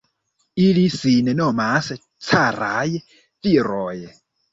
Ili 0.67 0.85
sin 0.93 1.27
nomas 1.39 1.89
caraj 2.29 2.87
viroj! 3.03 3.95